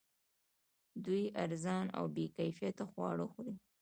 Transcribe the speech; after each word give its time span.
دوی 1.05 1.23
ارزان 1.43 1.85
او 1.97 2.05
بې 2.15 2.25
کیفیته 2.37 2.83
خواړه 2.91 3.25
خوري 3.33 3.55